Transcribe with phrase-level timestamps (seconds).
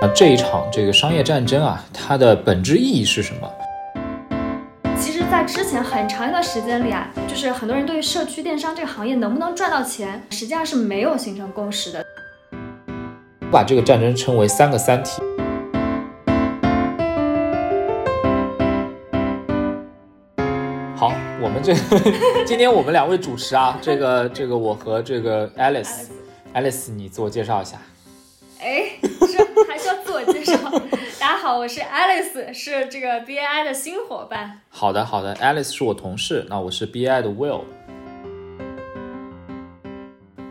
[0.00, 3.50] 啊，这一场这个商业战争啊，它的本质意义是什么？
[4.96, 12.04] 其实，在之前很长一段时间里啊，就是很多人对于社区电商这个行业能不能赚到钱，实际上是没有形成共识的。
[13.50, 15.20] 把这个战争称为三个三体。
[20.94, 21.12] 好，
[21.42, 21.74] 我们这
[22.44, 27.78] 今天我们两位主持啊，这个这个我和这个 Alice，Alice，你自我介绍一下。
[28.60, 30.56] 哎，是还需要自我介绍？
[31.20, 34.60] 大家好，我是 Alice，是这个 BAI 的新伙伴。
[34.68, 37.62] 好的，好的，Alice 是我同事，那我是 BAI 的 Will。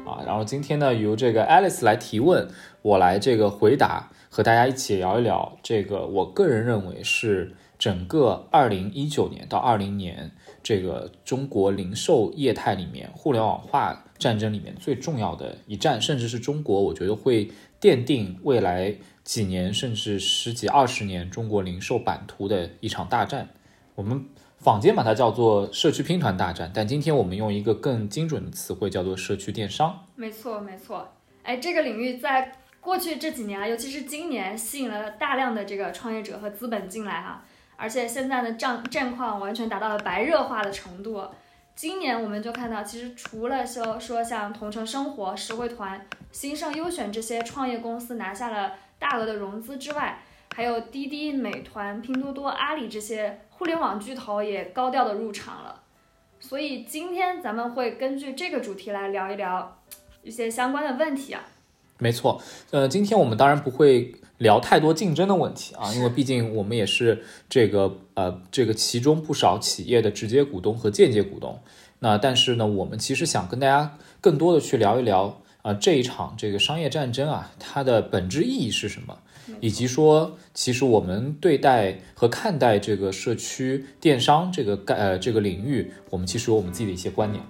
[0.06, 2.48] 啊，然后今天呢，由这个 Alice 来提问，
[2.82, 10.32] 我来这个回答，和大家一起聊一聊这个我个人认为是整个二零一九年到二零年
[10.64, 17.52] 这个中国零售业态里面互联网化战争里面最重要的一战，甚至是中国我觉得会。
[17.80, 23.50] 奠定未来几年甚至十几二十年中国零售版图的一场大战，
[23.96, 24.26] 我们
[24.58, 30.06] 坊间把它叫做社区拼团大战，但今天我们用一个更精准的词汇叫做社区电商。
[30.16, 31.14] 没错，没错。
[31.44, 32.52] 哎，这个领域在
[32.82, 37.44] 过去这几年啊，尤其是今年，吸引了大量的这个创业者和资本进来哈，
[37.76, 41.24] 而且现在的战战况完全达到了白热化的程度。
[41.76, 50.22] 今年我们就看到，其实除了说说像同城生活、实惠团、新盛优选这些创业公司拿下了大额的融资之外，
[50.56, 55.82] 还有滴滴、美团、拼多多、阿里这些互联网巨头也高调的入场了。
[56.40, 59.80] 所以今天咱们会根据这个主题来聊一聊
[60.24, 61.44] 一些相关的问题啊。
[62.00, 64.16] 没错，呃，今天我们当然不会。
[64.38, 71.60] 聊太多竞争的问题啊，因为毕竟我们也是这个呃这个其中不少企业的直接股东和间接股东。
[71.98, 79.20] 那但是呢，我们其实想跟大家更多的去聊一聊啊这一场这个商业战争啊它的本质意义是什么，
[79.60, 87.44] 以及说其实我们对待和看待这个社区电商这个概呃这个领域，我们其实有我们自己的一些观点。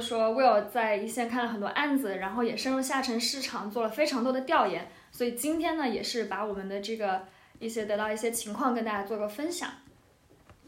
[0.00, 7.22] 说 Will 在一线看了很多案子，然后也深入下沉市场做了非常多的调研，所以今天呢，也是把我们的这个
[7.58, 9.68] 一些得到一些情况跟大家做个分享。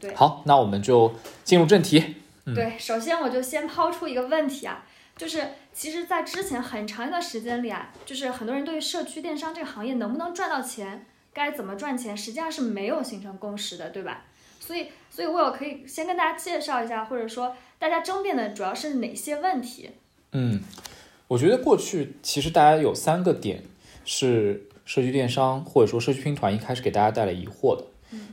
[0.01, 1.13] 对，好，那我们就
[1.43, 2.15] 进入正题。
[2.55, 4.83] 对，首先我就先抛出一个问题啊，
[5.15, 14.25] 就是其实，在之前很长一段时间里啊，就是很多人对于社区电商这个行业能不能赚到钱，该怎么赚钱，实际上是没有形成共识的，对吧？
[14.59, 17.55] 所以，所以 Will 可以先跟大家介绍一下，或者说。
[17.81, 19.89] 大家争辩的主要是哪些问题？
[20.33, 20.61] 嗯，
[21.27, 23.63] 我觉得过去其实大家有三个点
[24.05, 27.83] 是社区电商或者说社区拼团一开始给大家带来疑惑的。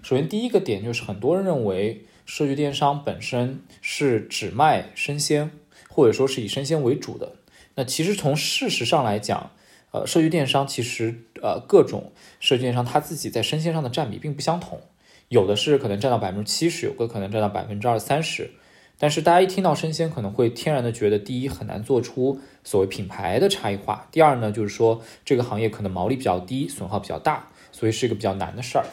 [0.03, 5.51] 首先第一个点就是很多人认为社区电商本身是只卖生鲜，
[5.89, 7.33] 或者说是以生鲜为主的。
[7.75, 9.53] 那其实从事实上来讲，
[9.93, 14.81] 呃，社区电商其实呃各种社区电商它自己在生鲜上的占比并不相同，
[15.29, 18.51] 有的是可能占到百分之七十，有个可能占到百分之二三十。
[18.99, 28.85] 但是大家一听到生鲜，可能会天然的觉得，第一很难做出所谓品牌的差异化，第二呢就是说这个行业可能毛利比较低，损耗比较大，所以是一个比较难的事儿。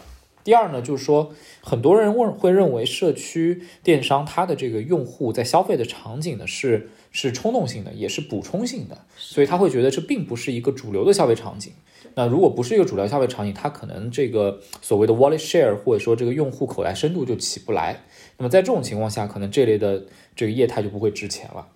[0.45, 11.73] 第二呢就是说，很多人问会认为社区电商它的这个用户在消费的场景呢是是冲动性的，也是补充性的，所以他会觉得这并不是一个主流的消费场景。
[12.13, 18.03] 那如果不是一个主流消费场景，它可能这个所谓的 wallet share 或者说这个用户口袋深度就起不来。
[18.37, 21.67] 那么在这种情况下，可能这类的这个业态就不会值钱了。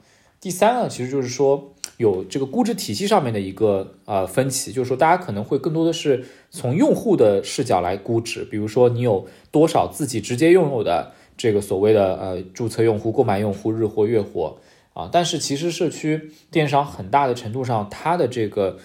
[0.42, 14.58] 第三呢，其实就是说有这个估值体系上面的一个呃分歧，就是说大家可能会更多的是从用户的视角来估值，比如说你有多少自己直接拥有的这个所谓的呃注册用户、购买用户、日活、月活
[14.94, 15.10] 啊。
[15.12, 18.78] 但是其实社区电商很大的程度上，它的这个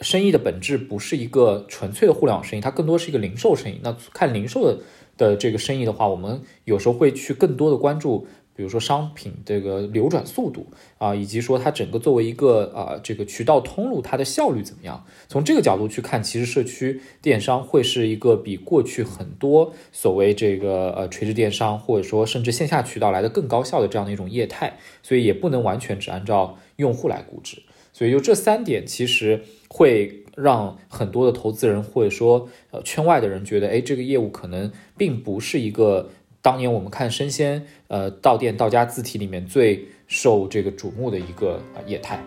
[0.00, 3.78] 生意的本质不是一个纯粹的互联网生意，它更多是一个零售生意。
[3.82, 4.80] 那看零售的。
[5.18, 8.26] 的这个生意的话，我们有时候会去更多的关注，
[8.56, 10.66] 比如说商品这个流转速度
[10.96, 15.04] 啊，以及说它整个作为一个啊这个渠道通路，它的效率怎么样？
[15.28, 27.62] 从这个角度去看，其实社区电商会是一个比过去很多所谓这个呃垂直电商，或者说甚至线下渠道来的更高效的这样的一种业态，所以也不能完全只按照用户来估值。
[27.92, 30.22] 所以就这三点，其实会。
[30.36, 36.10] 让很多的投资人或者说呃圈外的人觉得，哎，这个业务可能并不是一个
[36.46, 42.22] 当年我们看生鲜呃到店到家字体里面最受这个瞩目的一个业态。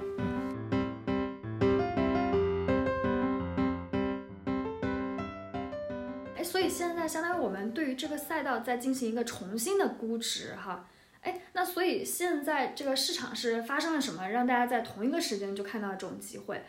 [6.35, 10.89] 哎，所以现在相当于我们对于这个赛道在进行一个重新的估值哈。
[11.21, 16.61] 哎，那所以现在这个市场是发生了什么，让大家在同一个时间就看到这种机会？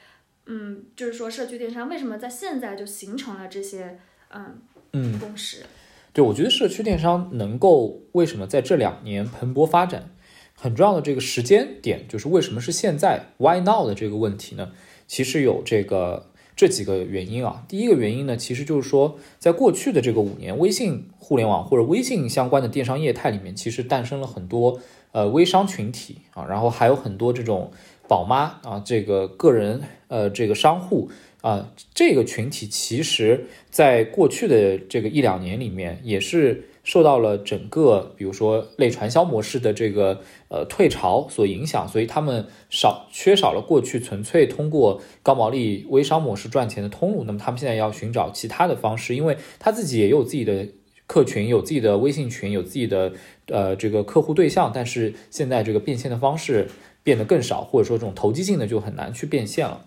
[0.46, 3.98] 嗯，就是说社区电商为什么在现在就形成了这些
[4.28, 4.62] 嗯
[4.92, 5.66] 嗯共识？
[6.12, 10.10] 对，我觉得社区电商能够为什么在这两年蓬勃发展，
[10.54, 14.72] 很重要的这个时间点就是为什么是现在 Why now 的这个问题呢？
[15.06, 16.26] 其实有这个
[16.56, 17.64] 这几个原因啊。
[17.68, 24.80] 第一个原因呢，其实就是说，在过去的这个五年，微信互联网或者微信相关的电商业态里面，其实诞生了很多
[25.12, 27.70] 呃微商群体啊，然后还有很多这种
[28.08, 31.08] 宝妈啊，这个个人呃这个商户。
[31.42, 47.24] 啊，这个群体其实在过去的这个一两年里面，也是受到了整个，比如说类传销模式的这个呃退潮所影响，所以他们少缺少了过去纯粹通过高毛利微商模式赚钱的通路。
[47.24, 50.68] 那么他们现在要寻找其他的方式，因为他自己也有自己的
[51.06, 53.12] 客群，有自己的微信群，有自己的
[53.46, 56.68] 呃这个客户对象，但是现在这个变现的方式
[57.02, 59.86] 变得更少，或者说这种投机性的就很难去变现了。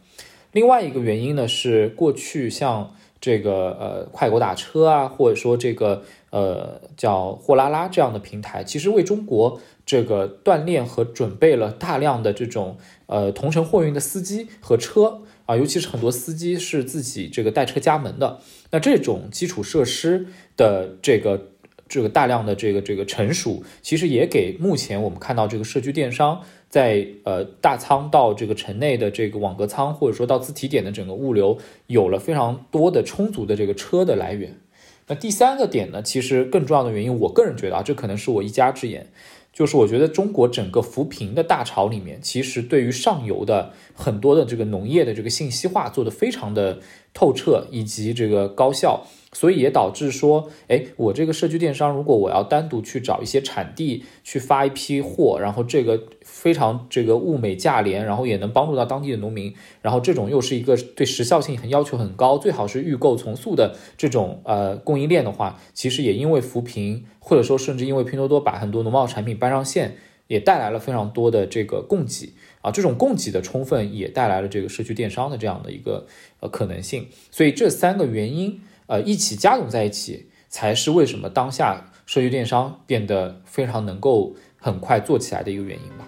[0.54, 12.78] 另外一个原因呢，是过去像这个呃快狗打车啊，或者说这个呃叫货拉拉这样的平台，其实为中国这个锻炼和准备了大量的这种
[13.08, 18.40] 呃同城货运的司机和车啊，尤其是很多司机是自己这个带车加盟的，
[18.72, 21.50] 那这种基础设施的这个。
[21.90, 26.42] 这个大量的这个这个成熟，其实也给目前我们看到这个社区电商
[26.74, 34.58] 在呃大仓到这个城内的这个网格仓，或者说到自提点的整个物流，有了非常多的充足的这个车的来源。
[35.06, 39.06] 那第三个点呢，其实更重要的原因，我个人觉得啊，这可能是我一家之言，
[39.54, 46.80] 就是我觉得中国整个扶贫的大潮里面，其实对于上游的很多的这个农业的这个信息化做得非常的
[47.14, 49.06] 透彻以及这个高效。
[49.36, 56.00] 所以也导致说，哎，我这个社区电商，如果我要单独去找一些产地去发一批货，然后这个
[56.44, 69.96] 非常这个物美价廉，然后也能帮助到当地的农民，然后这种又是一个对时效性很要求很高，最好是预购从速的这种呃供应链的话，其实也因为扶贫，或者说甚至因为拼多多把很多农贸产品搬上线，
[70.28, 76.06] 也带来了非常多的这个供给啊，这种供给的充分也带来了这个社区电商的这样的一个
[76.42, 78.60] 呃可能性，所以这三个原因。
[78.88, 86.06] 呃，一起加总在一起，才是为什么当下社区电商变得非常能够很快做起来的一个原因吧。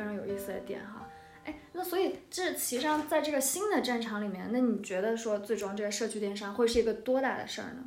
[0.00, 1.06] 非常有意思的点哈。
[1.44, 7.84] 哎，那所以这其实上在这个新的战场里面，那你觉得说最终这个社区电商会是一个多大的事儿呢？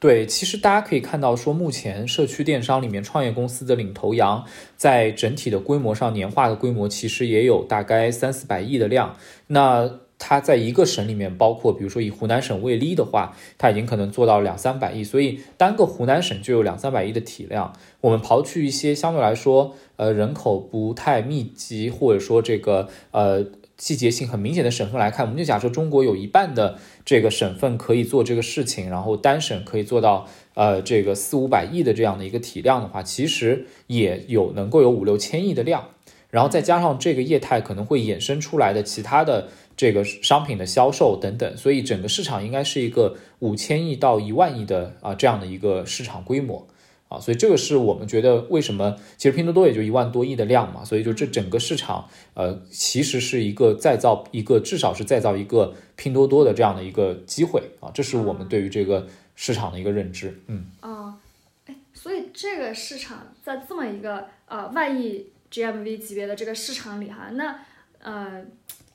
[0.00, 4.44] 对，其实大家可以看到，说目前社区电商里面创业公司的领头羊，
[4.76, 9.16] 在整体的规模上，年化的规模其实也有大概三四百亿的量。
[9.46, 17.74] 那它在一个省里面，包括比如说以湖南省为例的话，它已经可能做到两三百亿，所以单个湖南省就有两三百亿的体量。
[18.00, 23.44] 我们刨去一些相对来说，呃，人口不太密集，或者说这个呃。
[23.76, 35.88] 季节性很明显的省份来看，我们就假设中国有一半的这个省份可以做这个事情，然后单省可以做到呃这个四五百亿的这样的一个体量的话，其实也有能够有五六千亿的量，
[36.30, 46.66] 然后再加上这个业态可能会衍生出来的其他的这个商品的销售等等，所以整个市场应该是一个五千亿到一万亿的啊这样的一个市场规模。
[47.06, 59.06] 啊，所以这个是我们觉得为什么其实拼多多也就一万多亿的量嘛，所以就这整个市场，呃，其实是一个再造一个至少是再造一个拼多多的这样的一个机会啊，这是我们对于这个
[59.36, 60.40] 市场的一个认知。
[60.46, 61.18] 嗯，啊，
[61.66, 67.60] 哎，所以这个市场在这么一个呃万亿 GMV 级别的这个市场里哈，那
[67.98, 68.42] 呃，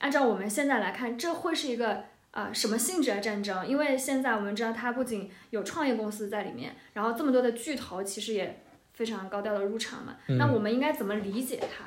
[0.00, 2.04] 按照我们现在来看，这会是一个。
[2.32, 3.66] 啊，什么性质的战争？
[3.66, 10.16] 因为现在我们知道，它不仅有创业公司在里面，然后这么多的巨头其实也非常高调的入场嘛。
[10.38, 11.86] 那我们应该怎么理解它？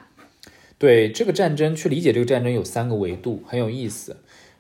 [0.77, 4.17] 对这个战争，去理解这个战争有三个维度，很有意思。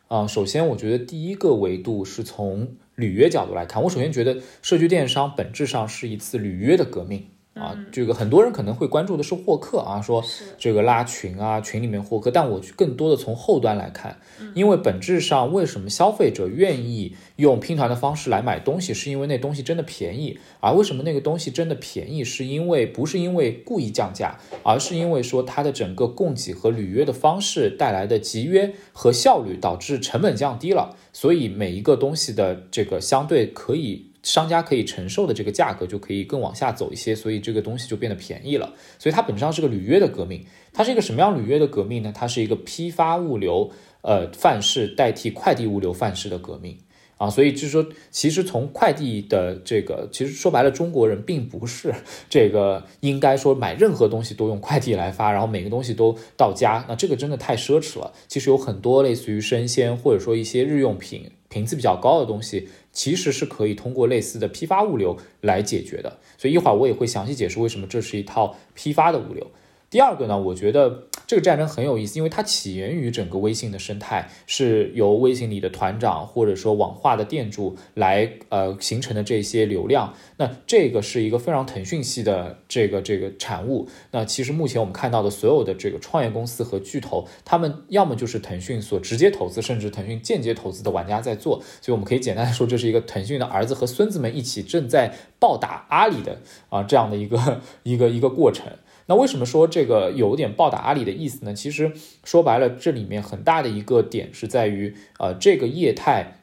[0.07, 7.27] 啊，首先我觉得第一个维度是从履约角度来看，我首先觉得社区电商本质上是一次履约的革命。
[7.53, 10.23] 啊，这个很多人可能会关注的是获客啊，说
[10.57, 12.31] 这个拉群啊，群里面获客。
[12.31, 14.17] 但我更多的从后端来看，
[14.55, 20.39] 因为本质上为什么消费者愿意用拼团的方式来买东西，是因为那东西真的便宜。
[20.61, 34.07] 而为什么那个东西真的便宜，是因为不是因为故意降价，而是因为说它的整个供给和履约的方式带来的集约和效率，导致成本降低了，所以每一个东西的这个相对可以。
[34.23, 38.73] 商家可以承受的这个价格就可以更往下走一些，所以这个东西就变得便宜了。
[38.97, 40.45] 所以它本质上是个履约的革命。
[40.73, 42.11] 它是一个什么样履约的革命呢？
[42.15, 43.69] 它是一个批发物流
[44.01, 46.79] 呃范式代替快递物流范式的革命。
[47.17, 51.93] 啊，所以就是说，其实从快递的这个，其实说白了，中国人并不是
[52.27, 58.11] 这个应该说买任何东西都用快递来发，然后每个东西都到家，那这个真的太奢侈了。
[58.27, 66.19] 其实有很多类似于生鲜或者说一些日用品频次比较高的东西，其实是可以通过类似的批发物流来解决的。
[66.37, 69.51] 所以一会儿我也会详细解释为什么这是一套批发的物流。
[69.93, 80.15] 第二个呢，我觉得这个战争很有意思，因为它起源于整个微信的生态，是由微信里的团长或者说网化的店主来呃形成的这些流量。
[80.37, 83.87] 那这个是一个非常腾讯系的这个这个产物。
[84.09, 91.61] 那其实目前我们看到的所有的这个创业公司和巨头，他们要么就是腾讯所直接投资，甚至腾讯间接投资的玩家在做。
[91.81, 98.65] 所以我们可以简单来说，这是一个腾讯的儿子和孙子们一起正在暴打阿里的啊这样的一个 一个一个过程。
[99.05, 101.53] 那为什么说这个有点暴打阿里的意思呢？
[101.53, 101.91] 其实
[102.23, 106.39] 说白了，这里面很大的一个点是在于，呃，这个业态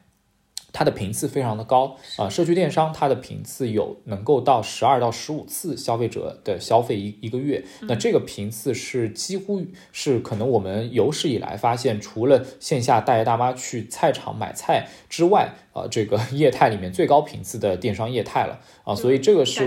[0.71, 1.97] 它的频次非常的高。
[2.17, 18.61] 啊，社区电商它的频次有能够到十二到十五次消费者的消费一一个月，那这个频次是几乎是可能我们有史以来发现，除了线下大爷大妈去菜场买菜之外，啊，这个业态里面最高频次的电商业态了。
[18.83, 19.65] 啊，所以这个是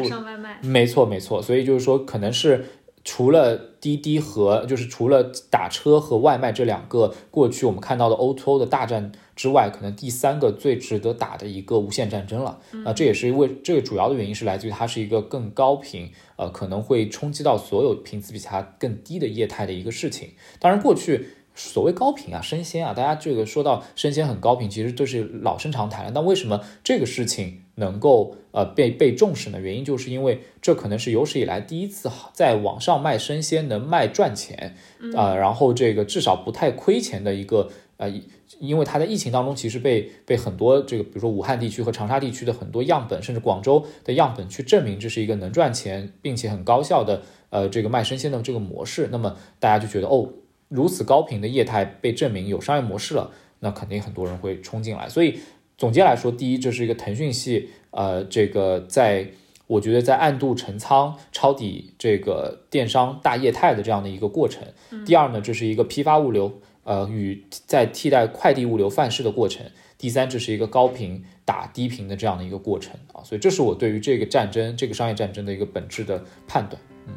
[0.63, 2.65] 没错没错，所以就是说可能是。
[3.05, 12.59] 除了滴滴和就是除了打车和外卖这两个过去我们看到的 O2O 的大战之外，可能第三个最值得打的一个无限战争了。
[12.85, 20.31] 那这也是因为这个主要的原因是来自于它是一个更高频，呃，可能会冲击到所有频次比它更低的业态的一个事情。
[20.59, 26.13] 当然，过去所谓高频啊、生鲜啊，大家这个说到生鲜很高频，其实都是老生常谈了。
[26.15, 27.64] 那为什么这个事情？
[27.77, 29.61] 能够呃被被重视呢？
[29.61, 34.77] 原因就是因为这可能是有史以来第一次在网上卖生鲜能卖赚钱，
[35.17, 38.13] 啊，然后这个至少不太亏钱的一个呃，
[38.61, 50.29] 因为它在疫情当中其实被被很多这个比如说武汉地区和长沙地区的很多样本，甚至广州的样本去证明这是一个能赚钱并且很高效的呃这个卖生鲜的这个模式，那么大家就觉得哦，
[50.69, 55.41] 如此高频的业态被证明有商业模式了，那肯定很多人会冲进来，所以。
[55.77, 59.29] 总结来说，第一，这是一个腾讯系，呃，这个在
[59.67, 64.63] 我觉得在暗度陈仓抄底这个电商大业态的这样的一个过程。
[65.05, 69.67] 第二呢，这是一个批发物流，呃，与在替代快递物流范式的过程。
[69.99, 73.25] 第三，这是一个高频打低频的这样的一个过程啊。
[73.25, 76.81] 所以，这是我对于这个战争，这个商业战争的一个本质的判断。
[77.09, 77.15] 嗯。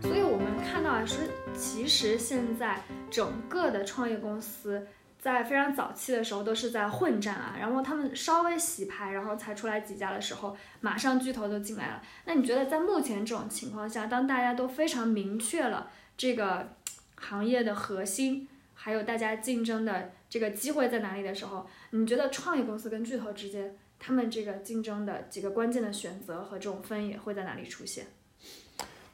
[0.00, 4.84] 所以我们看到啊，是其实现在整个的创业公司。
[5.22, 12.02] 在非常早期的时候都是在混战啊，然后他们稍微洗牌，然后才出来几家的时候，马上巨头就进来了。
[12.24, 16.70] 那你觉得在目前这种情况下，当大家都非常明确了这个
[17.14, 28.06] 行业的核心，还有大家竞争的这个机会在哪里的时候，你觉得创业公司跟巨头之间，他们这个竞争的几个关键的选择和这种分野会在哪里出现？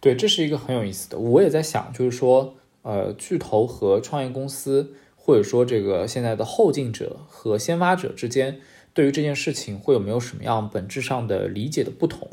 [0.00, 1.18] 对，这是一个很有意思的。
[1.18, 4.94] 我也在想，就是说，呃，巨头和创业公司。
[5.28, 8.62] 或者说，这个现在的后进者和先发者之间，
[8.94, 12.30] 对于这件事情会有没有什么样本质上的理解的不同？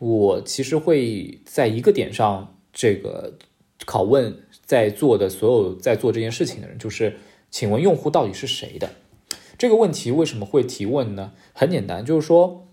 [0.00, 3.38] 我其实会在一个点上，这个
[3.86, 7.16] 拷问在座的所有在做这件事情的人，就是
[7.48, 8.90] 请问用户到底是谁的？
[9.56, 11.34] 这个问题为什么会提问呢？
[11.52, 12.66] 很简单，就是说，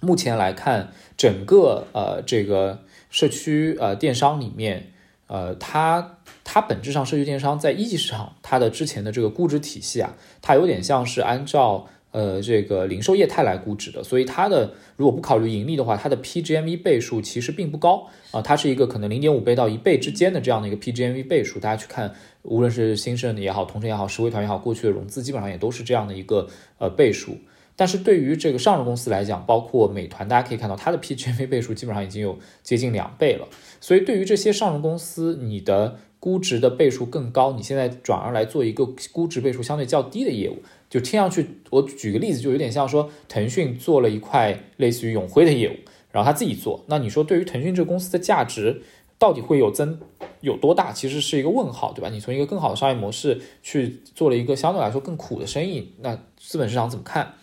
[0.00, 4.91] 目前来看，整个呃这个社区呃电商里面，
[5.32, 6.18] 呃它。
[6.44, 10.12] 它本质上，社区电商在一级市场，它的之前的这个估值体系啊，
[10.42, 21.60] 它有点像是按照呃这个零售业态来估值的，所以它的如果不考虑盈利的话，它的 PGMV 倍数其实并不高啊，它是一个可能零点五倍到一倍之间的这样的一个 PGMV 倍数。
[21.60, 22.12] 大家去看，
[22.42, 26.48] 无论是新盛也好，同城也好，实惠团也好，过去的融资基本上也都是这样的一个
[26.78, 27.38] 呃倍数。
[27.82, 33.48] 但是对于这个上市公司来讲，包括美团，大家可以看到它的 PGV 倍数基本上已经有接近两倍了。
[33.80, 45.74] 所以对于这些上市公司，你的估值的倍数更高，你现在转而来做一个估值倍数相对较低的业务，就听上去，我举个例子，就有点像说腾讯做了一块类似于永辉的业务，
[46.12, 48.82] 然后他自己做，那你说对于腾讯这个公司的价值
[49.18, 49.98] 到底会有增
[50.40, 50.92] 有多大？
[50.92, 52.08] 其实是一个问号，对吧？
[52.10, 57.34] 你从一个更好的商业模式去做了一个相对来说更苦的生意，那资本市场怎么看？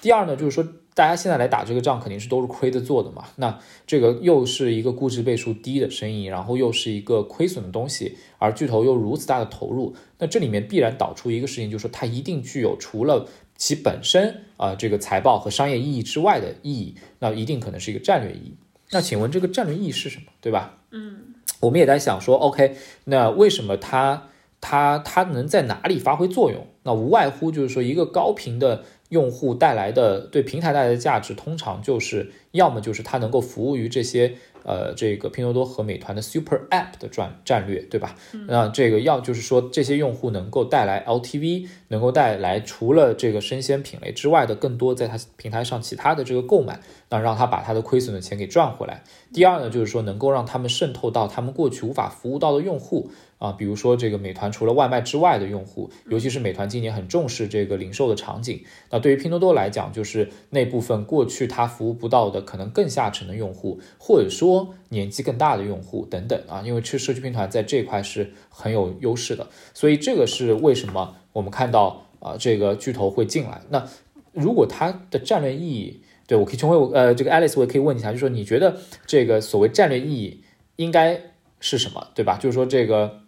[0.00, 0.66] 第二呢，就是说。
[0.94, 3.22] 大家现在来打这个仗，肯定是都是亏的做的嘛。
[3.36, 18.56] 那这个又是一个估值倍数低的生意，然后又是一个亏损的东西，而巨头又如此大的投入，那这里面必然导出一个事情，就是说它一定具有除了其本身啊这个财报和商业意义之外的意义，那一定可能是一个战略意义。
[18.90, 20.80] 那请问这个战略意义是什么，对吧？
[20.90, 22.74] 嗯，我们也在想说，OK，
[23.04, 26.66] 那为什么它它它能在哪里发挥作用？
[26.82, 34.34] 那无外乎就是说，一个高频的用户带来的对平台带来的价值，通常就是要么就是它能够服务于这些。
[34.64, 38.14] 呃，这个拼多多和美团的 Super App 的战战略，对吧？
[38.48, 49.04] 那这个要就是说，这些用户能够带来 LTV，能够带来除了这个生鲜品类之外的更多在它平台上其他的这个购买，那让他把他的亏损的钱给赚回来。
[49.32, 53.10] 第二呢，就是说能够让他们渗透到他们过去无法服务到的用户。
[53.38, 58.64] 啊，比如说这个美团除了外卖之外的用户，尤其是美团今年很重视这个零售的场景。
[58.90, 66.62] 那对于拼多多来讲，就是那部分过去它服务不到的可能更下沉的用户，或者说年纪更大的用户等等啊。
[66.66, 73.62] 因为去社区拼团在这块是很有优势的，所以这个是为什么我们看到啊这个巨头会进来。
[73.70, 73.88] 那
[74.32, 80.42] 如果它的战略意义，对我可以成为呃这个 Alice，我也可以问一下，就是说你觉得这个所谓战略意义
[80.74, 81.20] 应该
[81.60, 82.36] 是什么，对吧？
[82.36, 83.20] 就是说这个。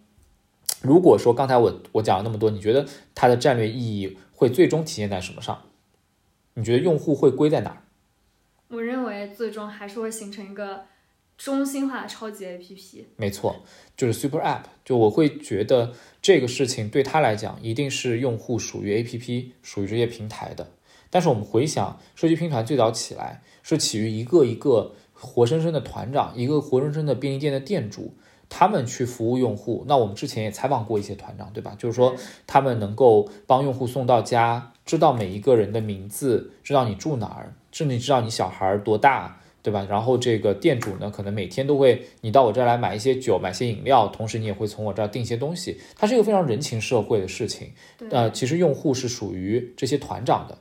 [0.81, 5.61] 如果说刚才我我讲了那么多，你觉得它的战略意义会最终体现在什么上？
[6.55, 7.83] 你觉得用户会归在哪儿？
[8.67, 10.81] 我认为最终还是会形成一个
[11.37, 13.03] 中心化的超级 APP。
[13.15, 13.63] 没错，
[13.95, 14.63] 就是 Super App。
[14.83, 20.71] 就我会觉得这个事情对他来讲，一定是用户属于 APP，属于这些平台的。
[21.09, 28.15] 但是我们回想，社区拼团最早起来是起于一个一个活生生的团长，一个活生生的便利店的店主。
[28.53, 31.73] 他们去服务用户，那我们之前也采访过一些团长，对吧？
[31.79, 32.13] 就是说
[32.45, 39.87] 他们能够帮用户送到家，知道每一个人的名字，知道你住哪儿，甚至知道你小孩多大，对吧？
[39.89, 47.71] 然后这个店主呢，可能每天都会你到我这儿来买一些酒，买些饮料，同时你也会从我这儿订一些东西，它是一个非常人情社会的事情。
[48.09, 50.57] 呃，其实用户是属于这些团长的，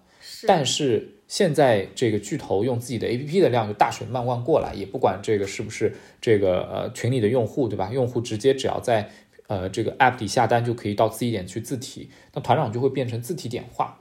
[0.46, 1.16] 但是。
[1.30, 7.88] 现在这个巨头用自己的 APP 的量就大水漫灌过来，也不管这个是不是这个呃群里的用户，对吧？
[7.92, 9.08] 用户直接只要在
[9.46, 14.00] 呃这个 App 底下单就可以到自己点去自提，那团长就会变成自提点化，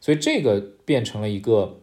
[0.00, 1.82] 所以这个变成了一个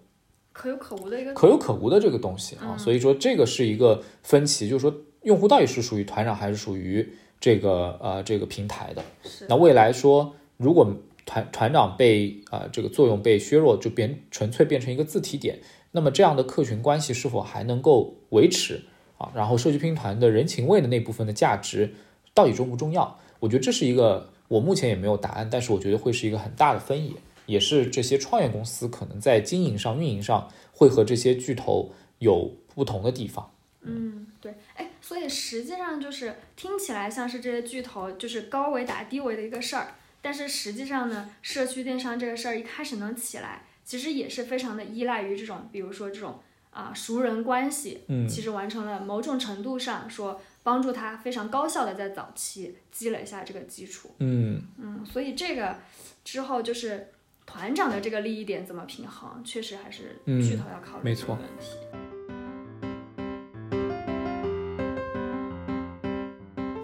[0.51, 2.75] 可有可无的一个可有可无的这个东西啊。
[2.75, 7.07] 所以说这个是一个分歧，就是说用户到底是属于团长还是属于
[7.39, 9.03] 这个呃这个平台的？
[9.47, 10.91] 那未来说如果。
[11.27, 15.59] 团团长被啊这个作用被削弱，就变纯粹变成一个自提点。
[15.91, 18.85] 那么这样的客群关系是否还能够维持
[19.17, 19.31] 啊？
[19.35, 21.93] 然后社区拼团的人情味的那部分的价值
[22.33, 23.19] 到底重不重要？
[23.39, 27.11] 我觉得这是一个我目前也没有答案，但是我觉得会是一个很大的分野，
[27.45, 33.51] 也是这些创业公司可能在经营上、运营上会和这些巨头有不同的地方。
[33.81, 39.95] 嗯，对，哎，所以实际上就是听起来像是这些巨头就是高维打低维的一个事儿。
[40.27, 55.77] 但是实际上呢，社区电商这个事儿一开始能起来，其实也是非常的依赖于这种，比如说这种啊熟人关系，嗯，其实完成了某种程度上说帮助他非常高效的在早期积累下这个基础，嗯嗯，所以这个
[56.25, 57.07] 之后就是
[57.45, 61.77] 团长的这个利益点怎么平衡，确实还是巨头要考虑的问题。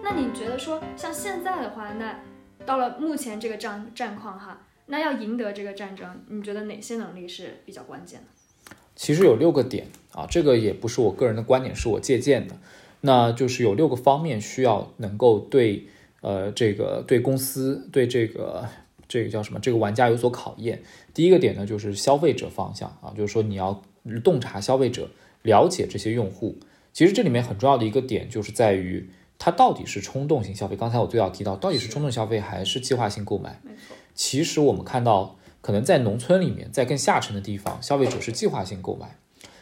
[0.02, 2.18] 那你觉得说像现在的话，那？
[2.66, 8.74] 到了目前这个战战况哈，那要赢得这个战争，你觉得哪些能力是比较关键的？
[8.96, 12.56] 其实有六个点啊，这个也不是我个人的观点，是我借鉴的。
[13.00, 15.86] 那就是有六个方面需要能够对
[16.20, 18.66] 呃这个对公司对这个
[19.06, 20.82] 这个叫什么这个玩家有所考验。
[21.12, 23.82] 第一个点呢，就是消费者方向啊，就是说你要
[24.22, 25.10] 洞察消费者，
[25.42, 26.58] 了解这些用户。
[26.92, 29.08] 其实这里面很重要的一个点就是在于。
[29.38, 30.76] 它到底是冲动性消费？
[30.76, 33.60] 刚才我最早提到，到底是冲动消费还是计划性购买？
[33.62, 33.96] 没错。
[34.14, 39.08] 其实我们看到，可能在农村里面，在更下沉的地方，消费者是计划性购买；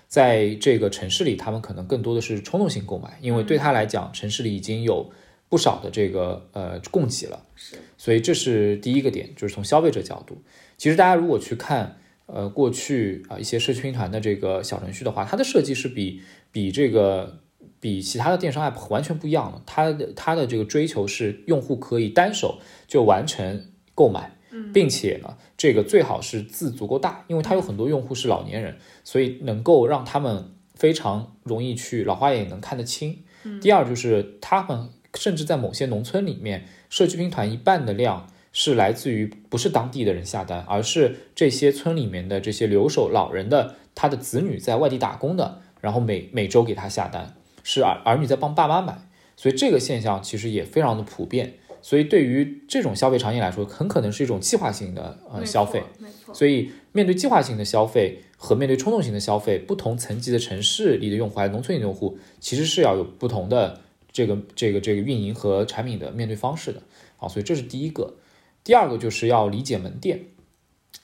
[0.07, 5.11] 在这个城市里，他们可能更多的是冲动性购买，因为对他来讲，城市里已经有
[5.49, 7.43] 不少的这个呃供给了。
[7.57, 7.77] 是。
[7.97, 10.43] 所以这是第一个点，就是从消费者角度。
[10.77, 17.42] 其实大家如果去看呃过去啊一些社区团的这个小程序的话，它的设计是比比这个。
[17.83, 24.37] 比其他的电商 app 完全不一样了，它的它的这个追求是用户可以单手就完成购买，
[24.73, 33.19] 并且呢，这个最好是字足够大，因为它有很多用户是老年人，所以能够让他们非常容易去老花眼能看得清。
[33.61, 47.35] 第二就是他们甚至在某些农村里面，社区兵团一半的量是来自于不是当地的人下单，而是这些村里面的这些留守老人的他的子女在外地打工的，然后每每周给他下单。
[47.63, 51.55] 是儿儿女在帮爸妈买，所以这个现象其实也非常的普遍。
[51.85, 55.83] 所以对于这种消费场景来说，很可能是一种计划性的呃消费。
[55.99, 56.33] 没错。
[56.33, 63.81] 所以面对计划性的消费和面对冲动型的消费，不同层级的城市里的用户还是农村里的用户，其实是要有不同的
[64.13, 66.83] 这个这个这个运营和产品的面对方式的
[67.19, 68.15] 啊，所以这是第一个。
[68.63, 70.27] 第二个就是要理解门店。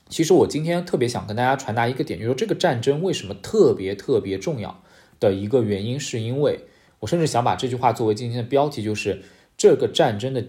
[0.08, 4.80] 其实我今天特别想跟大家传达一个点，就是说这个战争为什么特别特别重要
[5.20, 6.60] 的一个原因，是因为
[7.00, 9.22] 我甚至想把这句话作为今天的标题，就是
[9.56, 10.44] 这个战争的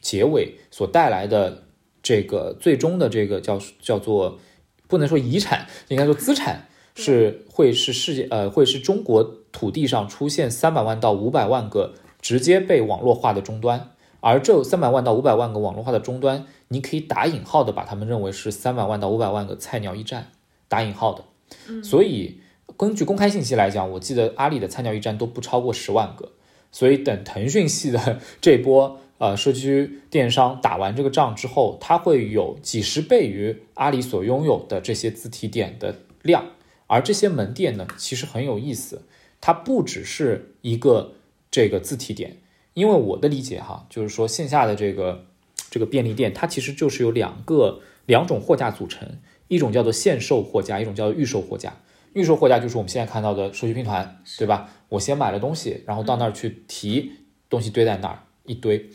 [0.00, 1.64] 结尾所带来的
[2.02, 4.38] 这个最终的这个叫叫做
[4.86, 13.90] 不能说遗产，应该说资产是会是世界呃会是中国土地上出现三百万到五百万个直接被网络化的终端。
[14.20, 20.32] 而这三百万到五百万个网络化的终端，你可以打引号的把他们认为是三百万到五百万个菜鸟驿站，
[20.66, 21.24] 打引号的。
[21.68, 22.40] 嗯，所以
[22.76, 26.32] 根据公开信息来讲，我记得阿里的菜鸟驿站都不超过十万个。
[26.72, 36.46] 所以等腾讯系的 这波呃社区电商打完这个仗之后，它会有几十倍于阿里所拥有的这些自提点的量。
[36.86, 39.02] 而这些门店呢，其实很有意思，
[39.40, 41.12] 它不只是一个
[41.50, 42.38] 这个自提点。
[42.74, 45.26] 因为我的理解哈，就是说线下的这个
[45.70, 49.08] 这个便利店，它其实就是由两个两种货架组成，
[49.46, 51.76] 一种叫做现售货架，一种叫做预售货架。
[52.14, 54.70] 预售货架就是我们现在看到的社区拼团，对吧？
[54.88, 57.12] 我先买了东西，然后到那儿去提
[57.50, 58.88] 东西，堆在那儿一堆。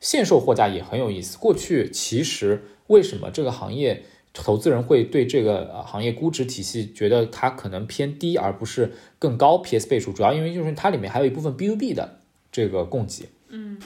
[0.00, 1.38] 现售货架也很有意思。
[1.38, 10.12] 过去其实为什么这个行业投资人会对这个行业估值体系觉得它可能偏低，而不是更高 PS 倍数？
[10.12, 12.20] 主要因为就是它里面还有一部分 B to B 的。
[12.52, 13.80] 这个供给，嗯，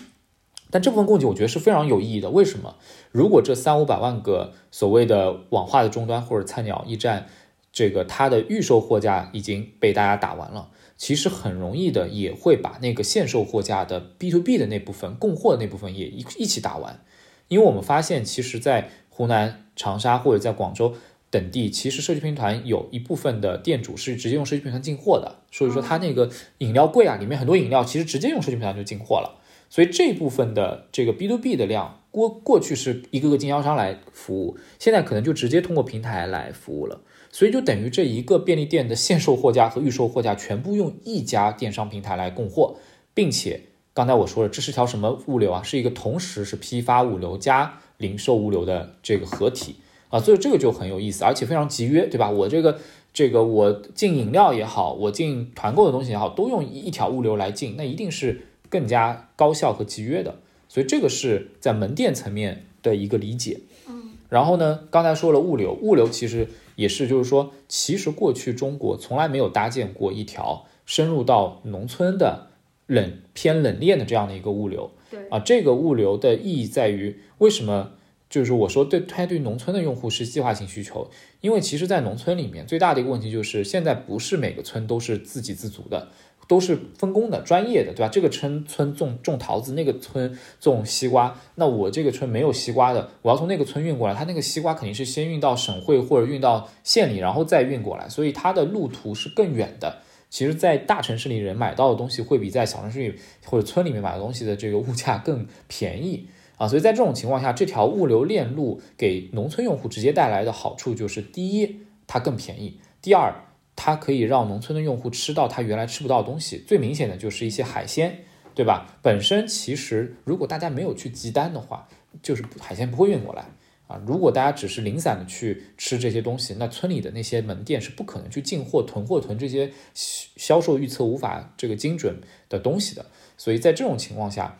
[0.70, 2.28] 但这部分供给我觉得是非常有意义的。
[2.28, 2.76] 为什么？
[3.10, 7.28] 如果这三五百万个所谓的网化的终端或者菜鸟驿站，
[7.72, 17.00] 这个它的预售货架已经被大家打完了，其实很容易的也会把那个现售货架的 B to B 的那部分供货的那部分也一一起打完。
[17.48, 20.94] 因为我们发现，其实，在湖南长沙或者在广州。
[21.30, 29.38] 等地其实社区拼团有一部分的店主是直接用社区拼团进货的，所以说他那个饮料柜啊，里面很多饮料其实直接用社区拼团就进货了。
[29.68, 37.02] 所以这部分的这个 B to B 的量，过过去是一个个经销商来服务，现在可能就直接通过平台来服务了。
[37.30, 42.76] 所以就等于这一个便利店的现售货架和预售货架全部用一家电商平台来供货，
[43.14, 43.62] 并且
[43.92, 45.62] 刚才我说了，这是条什么物流啊？
[45.62, 49.76] 是一个同时是批发物流加零售物流的这个合体。
[50.10, 52.30] 啊，所以这个就很有意思，而且非常集约，对吧？
[52.30, 52.78] 我这个
[53.12, 60.36] 这个我进饮料也好，我进团购的东西也好，都用一条物流来进，那一定是更加高效和集约的。
[60.66, 63.60] 所以这个是在门店层面的一个理解。
[63.86, 72.50] 嗯，然后呢，刚才说了物流，物流其实也是，就是说，其实过去中国从来没有搭建过一条深入到农村的
[72.86, 74.92] 冷偏冷链的这样的一个物流。
[75.10, 77.94] 对啊，这个物流的意义在于为什么？
[78.30, 81.10] 就是我说，对它对农村的用户是计划性需求，
[81.40, 86.08] 因为其实，在农村里面最大的一个问题就是，现在不是每个村都是自给自足的，
[86.46, 88.08] 都是分工的、专业的，对吧？
[88.08, 100.02] 这个村村种种桃子，那个村种西瓜，那我这个村没有西瓜的，我要从那个村运过来，它那个西瓜肯定是先运到省会或者运到县里，然后再运过来，所以它的路途是更远的。
[100.28, 103.14] 其实，在大城市里人买到的东西，会比在小城市里
[103.46, 106.26] 或者村里面买的东西的这个物价更便宜。
[106.58, 113.32] 啊，所以在这种情况下，这条物流链路给农村用户直接带来的好处就是：第一，它更便宜；第二，
[113.76, 116.58] 它可以让农村的用户吃到他原来吃不到的东西。
[116.66, 118.24] 最明显的就是一些海鲜，
[118.56, 118.98] 对吧？
[119.00, 121.88] 本身其实如果大家没有去集单的话，
[122.20, 123.46] 就是海鲜不会运过来
[123.86, 124.02] 啊。
[124.04, 133.06] 如果大家只是零散的去吃这些东西，那村里的那些门店是不可能去进货、囤货、囤这些销售预测无法这个精准的东西的。
[133.36, 134.58] 所以在这种情况下，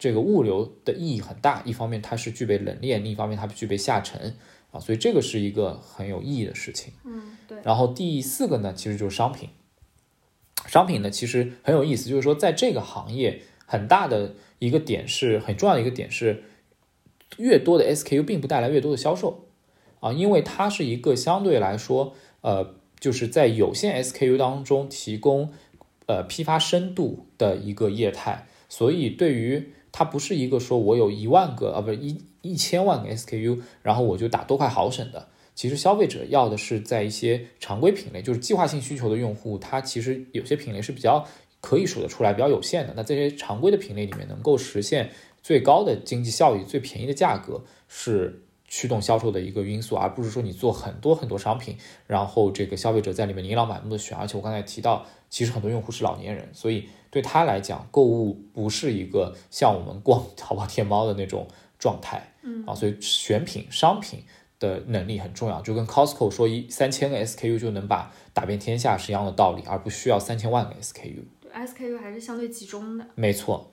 [0.00, 4.34] 这个物流的意义很大，一方面它是具备冷链，另一方面它具备下沉
[4.72, 6.94] 啊，所以这个是一个很有意义的事情。
[7.04, 7.58] 嗯，对。
[7.62, 9.50] 然后第四个呢，其实就是商品。
[10.66, 16.44] 商品呢，其实很有意思，就是说在这个行业，很大的一个点是很重要的一个点是，
[17.36, 19.46] 越多的 SKU 并不带来越多的销售
[20.00, 25.52] 啊，因为它是一个相对来说，呃，就是在有限 SKU 当中提供
[26.06, 35.28] 呃批发深度的一个业态，所以对于它不是一个说我有一万个啊，不是一一千万个 SKU，然后我就打多快好省的。
[35.54, 41.26] 其实消费者要的是在一些常规品类，就是计划性需求的用户，他其实有些品类是比较
[41.60, 42.94] 可以数得出来，比较有限的。
[42.96, 45.10] 那这些常规的品类里面，能够实现
[45.42, 51.76] 最高的经济效益、最便宜的价格，是驱动销售的一个因素，而不是说你做很多很多商品，
[52.06, 54.16] 然后这个消费者在里面琳琅满目的选。
[54.16, 56.88] 而且我刚才提到，其实很多用户是老年人，所以。
[57.10, 61.46] 对他来讲，购物不是一个像我们逛淘宝、天猫的那种
[61.78, 64.22] 状态，嗯啊，所以选品、商品
[64.58, 71.24] 的能力很重要，就跟 Costco 说一三千个 SKU 就能把打遍天下是一样的道理，而不需要三千万个 SKU。
[71.40, 73.06] 对，SKU 还是相对集中的。
[73.14, 73.72] 没错。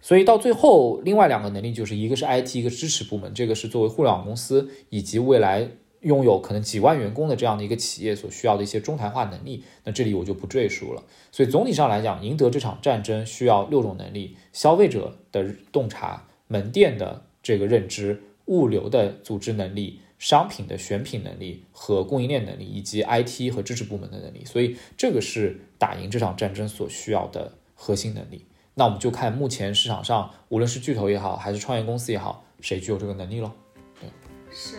[0.00, 5.68] 所以到最后，另外两个能力就是一个是 IT，一个支持部门，这个是作为互联网公司以及未来
[6.00, 9.64] 拥有可能几万员工的这样的一个企业所需要的一些中台化能力。
[9.84, 11.02] 那这里我就不赘述了。
[11.32, 24.44] 所以总体上来讲，赢得这场战争需要六种能力：消费者的洞察、门店的这个认知、物流的组织能力、商品的选品能力和供应链能力，以及 IT 和支持部门的能力。
[24.44, 28.44] 所以这个是打赢这场战争所需要的核心能力。
[28.74, 33.50] 那我们就看目前市场上，无论是巨头也好，还是创业公司也好，谁具有这个能力喽？
[34.00, 34.08] 对，
[34.52, 34.76] 是。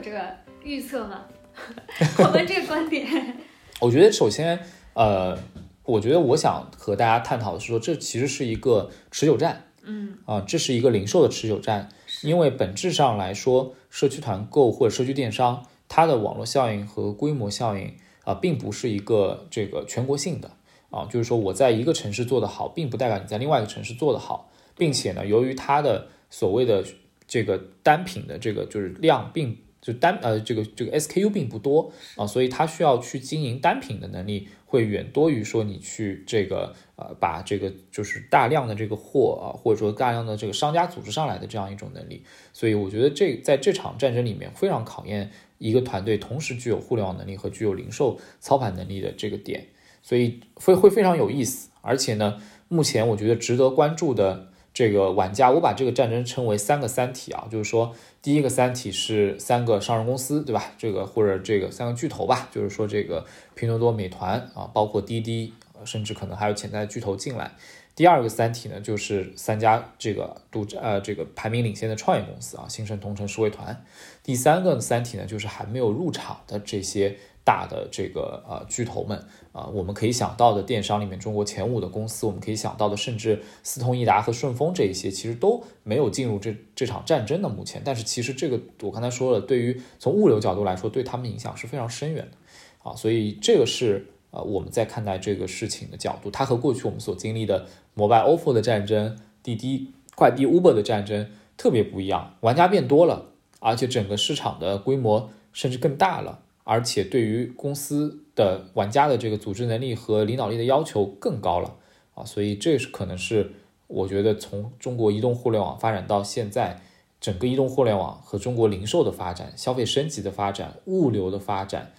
[0.00, 0.34] 有这个
[0.64, 1.26] 预测吗？
[2.18, 3.06] 我们这个观点，
[3.80, 4.58] 我觉得首先，
[4.94, 5.38] 呃，
[5.84, 9.66] 我觉得我想和大家探讨的是说，这其实是一个持久战。
[9.82, 10.16] 嗯。
[10.24, 11.90] 啊，这是一个零售的持久战，
[12.22, 15.66] 因为本质上来说，社区团购或者社区电商。
[15.92, 20.52] 它的网络效应和规模效应啊，并不是一个这个全国性的
[20.88, 26.84] 啊，就是说我在一个城市做得好，并不代表你在另外一个城市做得好，并且呢，由于它的所谓的
[27.26, 45.30] 这个单品的这个就是量，并就单呃这个这个 SKU 并不多啊，所以它需要去经营单品的能力会远多于说你去这个呃把这个就是大量的这个货啊，或者说大量的这个商家组织上来的这样一种能力，所以我觉得这在这场战争里面非常考验。
[45.62, 49.66] 一个团队同时具有互联网能力和具有零售操盘能力的这个点，
[50.00, 51.68] 所以会会非常有意思。
[51.82, 60.72] 而且呢，目前我觉得值得关注的这个玩家，我把这个战争称为三个三体啊，就是说第一个三体是三个上市公司，对吧？
[60.78, 65.52] 这个或者这个三个巨头吧，就是说这个拼多多、美团啊，包括滴滴，
[65.84, 67.52] 甚至可能还有潜在巨头进来。
[67.96, 73.84] 第二个三体呢，就是三家这个独呃这个排名领先的创业公司啊，新生、同城、世卫团。
[74.22, 79.18] 第三个三体呢，就是还没有入场的这些大的这个呃巨头们
[79.52, 87.82] 啊，我们可以想到的电商里面中国前五的公司，我们可以想到的，甚至四通一达和顺丰这一些，其实都没有进入这这场战争的目前。
[87.84, 94.06] 但是其实这个我刚才说了，对于从物流角度来说，对他们影响是非常深远的啊，所以这个是。
[94.32, 102.36] 呃，我们在看待这个事情的角度，它和过去我们所经历的摩拜、ofo 的战争、滴滴、快递、Uber 的战争特别不一样。
[102.38, 111.76] 玩家变多了，而且整个市场的规模甚至更大了，而且对于公司的玩家的这个组织能力和领导力的要求更高了
[112.14, 112.24] 啊！
[112.24, 113.50] 所以这是可能是
[113.88, 116.80] 我觉得从中国移动互联网发展到现在，
[117.20, 121.92] 整个移动互联网和中国零售的发展、消费升级的发展、物流的发展。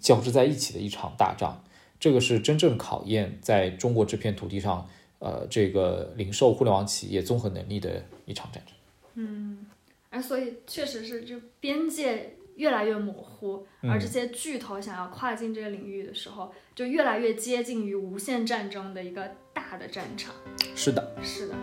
[0.00, 1.62] 交织在一起的一场大仗，
[1.98, 8.74] 这个是真正考验在中国这片土地上，呃，这个零售互联网企业综合能力的一场战争。
[9.16, 9.66] 嗯，
[10.08, 20.34] 哎，所以确实是这边界越来越模糊，而这些巨头想要跨进这个领域的时候，就越来越接近于无限战争的一个大的战场。
[20.76, 21.54] 是的，是的。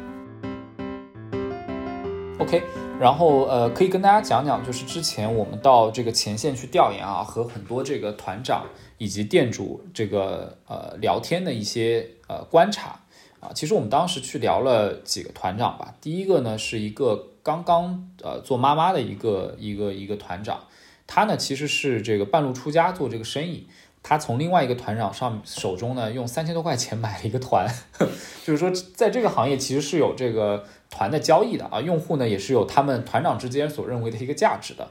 [2.39, 2.63] OK，
[2.99, 8.65] 然后呃，可以跟大家讲讲，就是之前我们到这个前线去调研啊，和很多这个团长
[8.97, 12.99] 以及店主这个呃聊天的一些呃观察
[13.39, 13.53] 啊。
[13.53, 15.93] 其实我们当时去聊了几个团长吧。
[16.01, 20.63] 第一个呢是一个刚刚呃做妈妈的一个一个一个团长，
[21.08, 23.65] 他呢其实是这个半路出家做这个生意，
[24.04, 27.67] 他从另外一个团长上手中呢用三千多块钱买了一个团，
[28.46, 30.65] 就是说在这个行业其实是有这个。
[30.89, 34.89] 团的交易的啊，用户呢也是有他们团长之间所认为的一个价值的，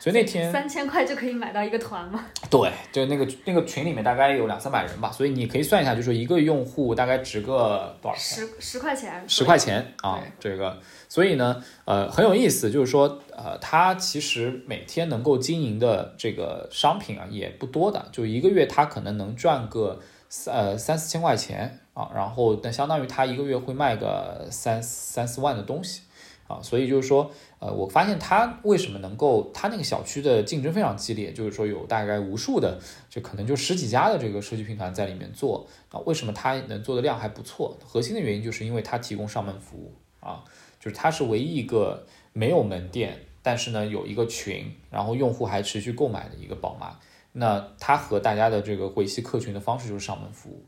[0.00, 2.24] 所以那天三千块就可以买到一个团吗？
[2.50, 8.38] 对，就那个那个群里面大概有两三百人吧，所以你可以算一下，就说一个用户大概值个多少钱？
[8.38, 21.76] 十十块钱，十块钱啊，这个，所以呢，呃，很有意思，就是说，呃，他其实每天能够经营的这个商品啊也不多的，就一个月他可能能赚个三呃三四千块钱。
[21.92, 26.02] 啊，然后那相当于他一个月会卖个三三四万的东西，
[26.50, 37.78] 啊，所以就是说，呃，我发现他为什么能够，他那个小区的竞争非常激烈，就是说有大概无数的，就可能就十几家的这个社区拼团在里面做，啊，为什么他能做的量还不错？
[37.86, 40.42] 核心的原因就是因为他提供上门服务，啊，
[40.80, 46.98] 就是他是唯一一个没有门店，但是呢有一个群，然后用户还持续购买的一个宝妈，
[47.30, 50.64] 那他和大家的这个维系客群的方式就是上门服务。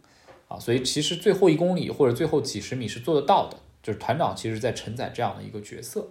[0.46, 6.06] 啊，所以其实最后一公里或者最后几十米是做得到的，就是团长其实在承载这样的一个角色。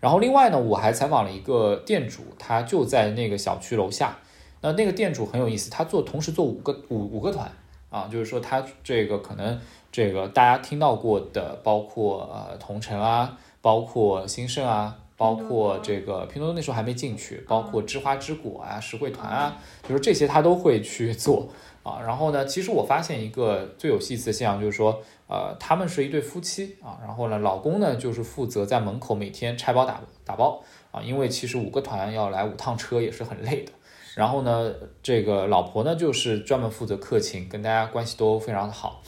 [0.00, 4.18] 然后另外呢，我还采访了一个店主，他就在那个小区楼下。
[4.60, 7.50] 那那个店主很有意思，他做同时做五个五五个团
[7.90, 19.56] 啊，就是说他这个可能这个大家听到过的，包括呃同城啊，包括兴盛啊，包括这个拼多多那时候还没进去，包括知花知果啊、实惠团啊，
[19.88, 21.48] 就是这些他都会去做
[21.82, 22.00] 啊。
[22.00, 25.02] 然后呢，其实我发现一个最有意思的现象就是说，
[25.32, 33.72] 呃，他们是一对夫妻啊，然后呢，老公呢就是负责在门口每天拆包打打包啊，因为其实五个团要来五趟车也是很累的。
[34.14, 39.02] 然后呢，这个老婆呢就是专门负责客情，跟大家关系都非常的好。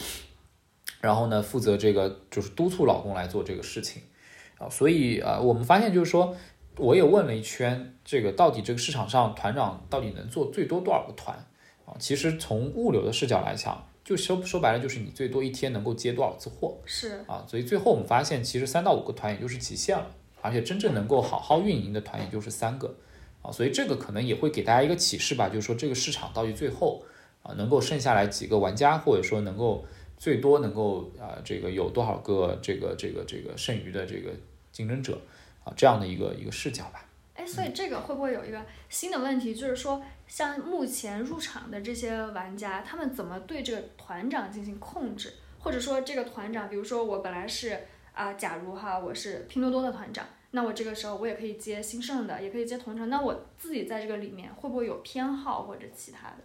[1.02, 4.02] 然后呢，负责这个就是督促老公来做这个事情
[4.56, 4.66] 啊。
[4.70, 6.34] 所以啊，我们发现就是说，
[6.78, 11.36] 我也问了一圈，这个到底这个市场上团长到底能做最多多少个团
[11.84, 11.92] 啊？
[11.98, 17.44] 其实从物流的视角来讲，就说说白了就是你最多一天能够接多少次货是啊。
[17.48, 22.94] 所以最后我们发现，其实三到五个团也就是极限了，而且真正能够好好运营的团也就是三个。
[23.42, 27.02] 啊，所以这个可能也会给大家一个启示吧，就是说这个市场到底最后
[27.42, 29.84] 啊能够剩下来几个玩家，或者说能够
[30.16, 34.30] 最多能够啊这个有多少个这个这个这个剩余的这个
[34.72, 35.20] 竞争者
[35.62, 37.06] 啊这样的一个一个视角吧。
[37.34, 47.78] 哎，所以这个会不会有一个新的问题，就是说像目前入场的这些玩家，他们怎么对这个团长进行控制，或者说这个团长，比如说我本来是
[48.12, 50.26] 啊，假如哈我是拼多多的团长。
[50.52, 53.10] 那我这个时候我也可以接兴盛的，也可以接同城。
[53.10, 56.36] 那我自己在这个里面会不会有偏好或者其他的？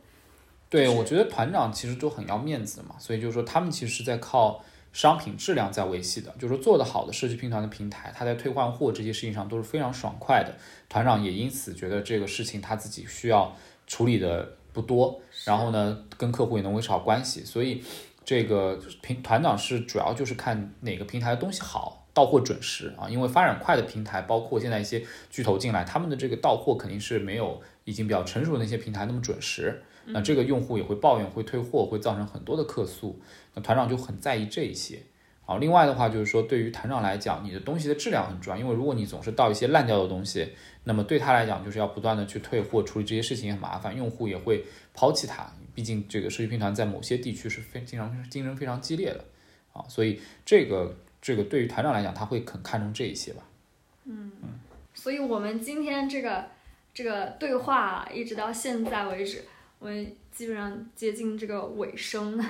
[0.68, 6.34] 对，我觉得团长其实都很要面子嘛，所以就是说他们其实是在靠商品质量在维系的。
[6.40, 10.56] 就是说做得好的社区拼团的平台，他在退换货这些事情上都是非常爽快的。
[10.88, 13.56] 团长也因此觉得这个事情他自己需要
[13.88, 17.44] 处理的不多，然后呢跟客户也能维持好关系。
[17.44, 17.84] 所以
[18.24, 21.98] 这个平团长是主要就是看哪个平台的东西好。
[22.12, 29.82] 到货准时啊，因为发展快的平台，包括现在一些巨头进来，他们的这个到货肯定是没有已经比较成熟的那些平台那么准时。
[30.10, 33.20] 那这个用户也会抱怨，会退货，会造成很多的客诉。
[33.54, 35.02] 那团长就很在意这一些。
[35.42, 40.48] 好，另外的话就是说，对于团长来讲，你的东西的质量很重要，因为如果你总是到一些烂掉的东西，
[40.84, 45.52] 那么对他来讲就是要不断的去退货，处理这些事情也很麻烦，用户也会抛弃他。
[45.74, 49.26] 毕竟这个社区拼团在某些地区是非经常竞争非常激烈的
[49.74, 50.96] 啊，所以这个。
[51.22, 53.44] 这个对于团长来讲，他会很看重这一些吧。
[54.06, 54.58] 嗯嗯，
[54.94, 56.46] 所以我们今天这个
[56.94, 59.44] 这个对话一直到现在为止，
[59.80, 62.44] 我们基本上接近这个尾声了。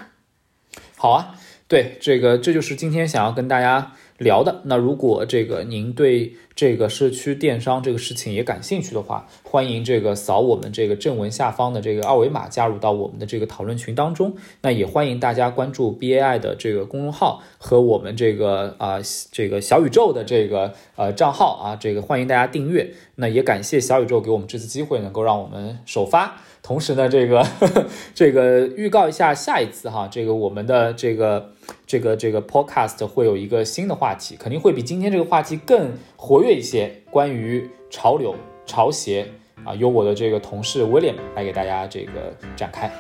[0.98, 1.36] 好啊，
[1.68, 3.94] 对，这个这就是今天想要跟大家。
[4.20, 14.36] 聊的那如果这个您对这个社区电商这个事情也感兴趣的话，欢迎这个扫我们这个正文下方的这个二维码加入到我们的这个讨论群当中。
[14.60, 19.00] 那也欢迎大家关注 BAI 的这个公众号和我们这个啊
[19.32, 22.94] 这个小宇宙的这个呃账号啊，这个欢迎大家订阅。
[23.15, 26.42] 那也感谢小宇宙给我们这次机会，能够让我们首发。
[26.62, 31.54] 同时呢，这个呵呵 这个预告一下下一次哈，这个我们的这个
[31.88, 39.28] 这个这个 podcast 会有一个新的话题，肯定会比今天这个话题更活跃一些，关于潮流潮鞋
[39.63, 42.91] 啊，由我的这个同事 William 来给大家这个展开。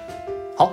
[0.55, 0.71] 好。